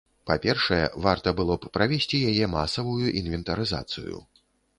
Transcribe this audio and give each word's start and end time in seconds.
Па-першае, 0.27 0.85
варта 1.07 1.33
было 1.39 1.57
б 1.65 1.69
правесці 1.77 2.23
яе 2.31 2.45
масавую 2.55 3.13
інвентарызацыю. 3.23 4.17